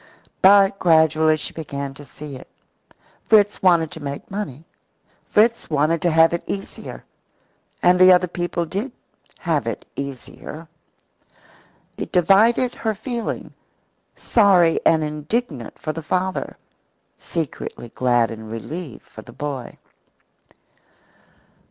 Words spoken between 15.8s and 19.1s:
the father, secretly glad and relieved